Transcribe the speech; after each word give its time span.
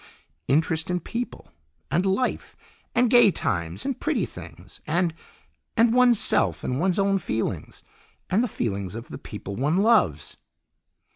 "Interest 0.47 0.89
in 0.89 0.99
people, 0.99 1.49
and 1.91 2.07
life, 2.07 2.55
and 2.95 3.07
gay 3.07 3.29
times, 3.29 3.85
and 3.85 3.99
pretty 3.99 4.25
things, 4.25 4.81
and 4.87 5.13
and 5.77 5.93
one's 5.93 6.19
self 6.19 6.63
and 6.63 6.79
one's 6.79 6.97
own 6.97 7.19
feelings. 7.19 7.83
And 8.27 8.43
the 8.43 8.47
feelings 8.47 8.95
of 8.95 9.09
the 9.09 9.19
people 9.19 9.55
one 9.55 9.77
loves." 9.77 10.37